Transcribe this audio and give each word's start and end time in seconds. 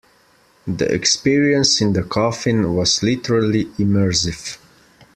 The 0.65 0.91
experience 0.91 1.79
in 1.79 1.93
the 1.93 2.01
coffin 2.01 2.73
was 2.73 3.03
literally 3.03 3.65
immersive. 3.77 4.57